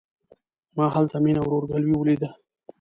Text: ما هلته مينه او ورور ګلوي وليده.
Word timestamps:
ما 0.77 0.85
هلته 0.95 1.15
مينه 1.23 1.39
او 1.41 1.45
ورور 1.47 1.63
ګلوي 1.71 1.95
وليده. 1.97 2.29